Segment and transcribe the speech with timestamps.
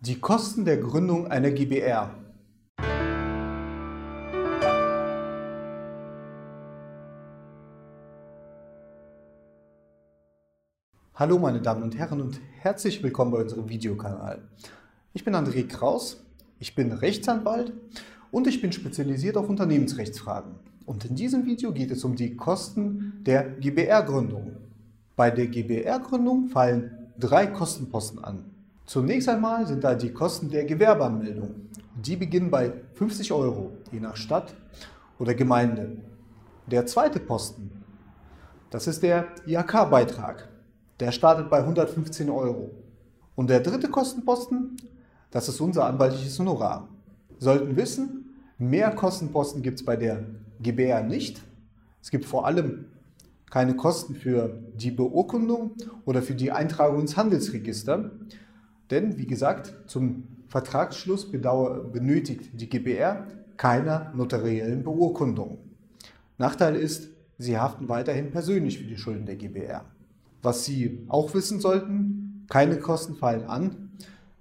[0.00, 2.14] Die Kosten der Gründung einer GbR.
[11.14, 14.40] Hallo meine Damen und Herren und herzlich willkommen bei unserem Videokanal.
[15.14, 16.24] Ich bin André Kraus,
[16.60, 17.72] ich bin Rechtsanwalt
[18.30, 20.54] und ich bin spezialisiert auf Unternehmensrechtsfragen.
[20.86, 24.58] Und in diesem Video geht es um die Kosten der GbR-Gründung.
[25.16, 28.57] Bei der GbR-Gründung fallen drei Kostenposten an.
[28.88, 31.56] Zunächst einmal sind da die Kosten der Gewerbeanmeldung.
[31.94, 34.54] Die beginnen bei 50 Euro, je nach Stadt
[35.18, 35.98] oder Gemeinde.
[36.66, 37.70] Der zweite Posten,
[38.70, 40.48] das ist der IHK-Beitrag.
[41.00, 42.70] Der startet bei 115 Euro.
[43.36, 44.78] Und der dritte Kostenposten,
[45.30, 46.88] das ist unser anwaltliches Honorar.
[47.38, 50.24] Sollten wissen, mehr Kostenposten gibt es bei der
[50.62, 51.42] GbR nicht.
[52.00, 52.86] Es gibt vor allem
[53.50, 55.72] keine Kosten für die Beurkundung
[56.06, 58.12] oder für die Eintragung ins Handelsregister.
[58.90, 65.58] Denn, wie gesagt, zum Vertragsschluss benötigt die GBR keine notariellen Beurkundung.
[66.38, 69.84] Nachteil ist, Sie haften weiterhin persönlich für die Schulden der GBR.
[70.42, 73.90] Was Sie auch wissen sollten, keine Kosten fallen an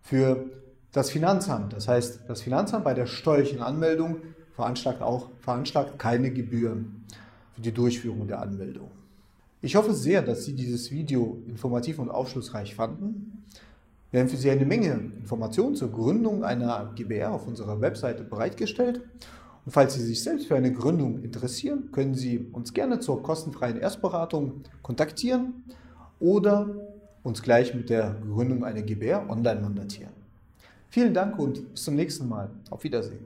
[0.00, 0.46] für
[0.92, 1.72] das Finanzamt.
[1.72, 4.18] Das heißt, das Finanzamt bei der steuerlichen Anmeldung
[4.54, 7.04] veranschlagt auch veranschlagt keine Gebühren
[7.54, 8.90] für die Durchführung der Anmeldung.
[9.60, 13.25] Ich hoffe sehr, dass Sie dieses Video informativ und aufschlussreich fanden.
[14.10, 19.00] Wir haben für Sie eine Menge Informationen zur Gründung einer GbR auf unserer Webseite bereitgestellt.
[19.64, 23.78] Und falls Sie sich selbst für eine Gründung interessieren, können Sie uns gerne zur kostenfreien
[23.78, 25.64] Erstberatung kontaktieren
[26.20, 26.68] oder
[27.24, 30.12] uns gleich mit der Gründung einer GbR online mandatieren.
[30.88, 32.48] Vielen Dank und bis zum nächsten Mal.
[32.70, 33.24] Auf Wiedersehen.